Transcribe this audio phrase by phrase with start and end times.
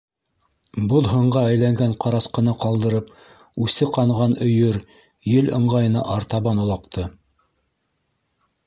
[0.93, 3.11] Боҙ һынға әйләнгән ҡарасҡыны ҡалдырып,
[3.67, 4.81] үсе ҡанған өйөр
[5.37, 7.09] ел ыңғайына артабан олаҡты.